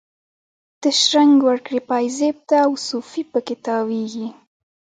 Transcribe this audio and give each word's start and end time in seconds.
ته 0.81 0.89
شرنګ 1.03 1.35
ورکړي 1.47 1.79
پایزیب 1.89 2.37
ته، 2.49 2.57
او 2.65 2.71
صوفي 2.87 3.23
په 3.31 3.39
کې 3.45 3.55
تاویږي 3.65 4.27